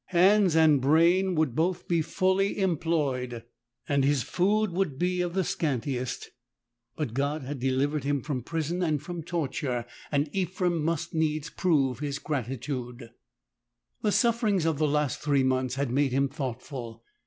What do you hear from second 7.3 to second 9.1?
had delivered him from prison and